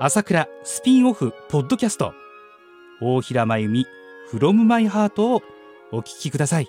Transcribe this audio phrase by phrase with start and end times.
[0.00, 2.14] 朝倉スピンオフポッドキャスト。
[3.00, 3.84] 大平真由美
[4.32, 5.42] from my heart を
[5.90, 6.68] お聞きください。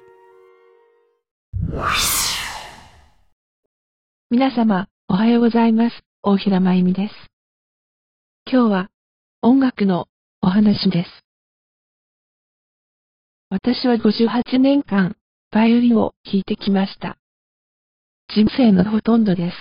[4.32, 6.02] 皆様おはようございます。
[6.24, 7.14] 大平真由美です。
[8.52, 8.90] 今日は
[9.44, 10.08] 音楽の
[10.42, 11.10] お話です。
[13.52, 15.18] 私は58年間
[15.52, 17.20] バイオリンを弾いてきました。
[18.34, 19.56] 人生のほとんどです。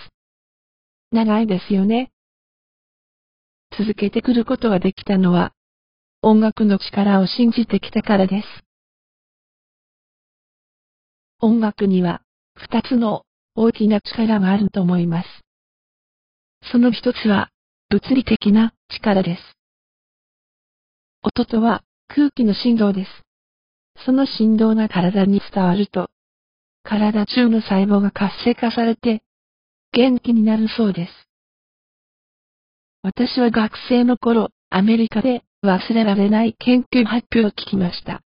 [1.13, 2.13] 長いですよね。
[3.79, 5.53] 続けてくることができたのは
[6.23, 8.47] 音楽の力を信じてきたからです
[11.41, 12.23] 音楽には
[12.57, 13.23] 二つの
[13.55, 15.29] 大きな力があると思います。
[16.73, 17.51] その一つは
[17.89, 19.43] 物理的な力です。
[21.23, 23.11] 音とは空気の振動です。
[24.05, 26.11] その振動が体に伝わると、
[26.83, 29.23] 体中の細胞が活性化されて、
[29.93, 31.28] 元気になるそうです。
[33.03, 38.23] 私は学生の頃、アメリカで忘れられない研究発表を聞きました。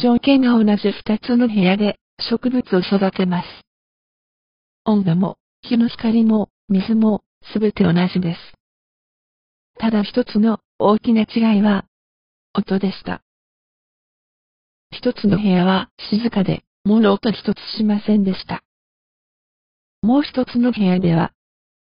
[0.00, 1.98] 条件が同じ二つの部屋で
[2.30, 3.48] 植物を育てます。
[4.84, 7.22] 温度も、日の光も、水も、
[7.52, 8.40] すべて同じです。
[9.78, 11.86] ただ一つの大きな違いは、
[12.54, 13.22] 音でした。
[14.90, 18.62] 一つの部屋は静かで、物音一つしませんでした。
[20.02, 21.32] もう一つの部屋では、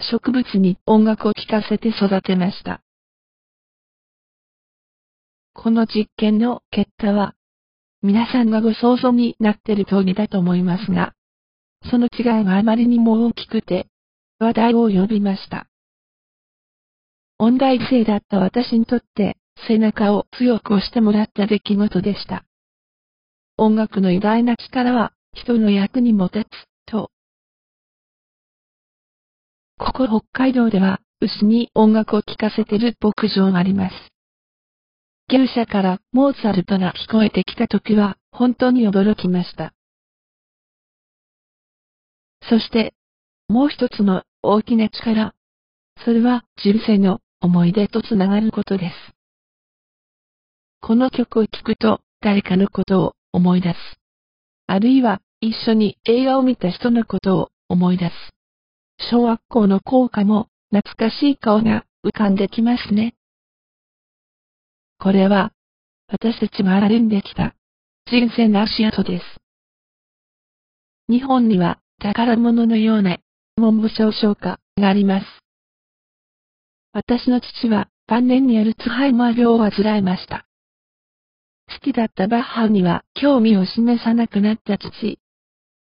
[0.01, 2.83] 植物に音楽を聴かせて育てました。
[5.55, 7.35] この実験の結果は、
[8.03, 11.15] 皆さんがご想像になっている通りだと思いますが、
[11.91, 13.87] その違いがあまりにも大きくて、
[14.39, 15.69] 話題を呼びました。
[17.39, 22.45] 音大生だった私にとって背中を強く押してもらった出来事でした。
[23.57, 27.11] 音楽の偉大な力は人の役にも立つ、と。
[29.79, 33.95] ここ北海道では牛に音楽を聴かせてる牧場があります。
[35.29, 39.73] 牛舎からモーツァルトが聞こえてきた時は本当に驚きました。
[42.49, 42.95] そして、
[43.49, 45.35] もう一つの大きな力。
[46.05, 48.95] それは人生の思い出とつながることです。
[50.81, 53.77] この曲を聴くと誰かのことを思い出す。
[54.67, 58.13] あるいは一緒に映画を見た人のことを思い出す。
[58.99, 63.15] 小学校の校歌も懐かしい顔が浮かんできますね。
[64.99, 65.53] これは、
[66.09, 67.55] 私たちが歩んできた、
[68.07, 69.25] 人生の足跡です。
[71.09, 73.19] 日本には宝物のような
[73.57, 75.27] 文部省唱歌があります。
[76.93, 80.47] 私の父は晩年にアルツハイマー病を患いました。
[81.69, 85.19] 好きだったバッハには興味を示さなくなった父。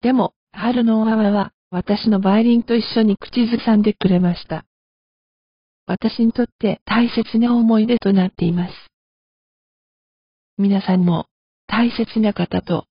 [0.02, 4.64] でも、春のおわは私のバイオリンと一緒に口ずさんでくれました。
[5.86, 8.72] 私にとって大切な思い出となっています。
[10.56, 11.26] 皆さんも
[11.66, 12.86] 大切な方と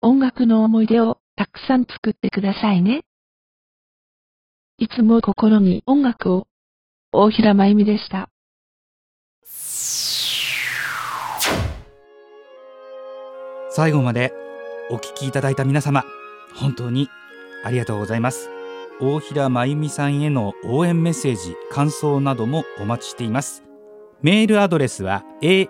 [0.00, 3.02] 音楽の思い出をたくさん作ってくださいね。
[4.78, 6.46] いつも心に音楽を。
[7.10, 8.28] 大平真由美でした。
[13.70, 14.32] 最後まで
[14.90, 16.04] お聞きいただいた皆様、
[16.54, 17.08] 本当に
[17.64, 18.48] ありがとうございます。
[19.00, 23.68] 大平真由美さんへの応援メッセージ、感想などもお待ちしています。
[24.20, 25.68] メールアドレスは asakura